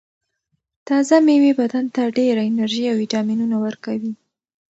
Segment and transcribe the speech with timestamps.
[0.87, 4.13] تازه مېوې بدن ته ډېره انرژي او ویټامینونه ورکوي.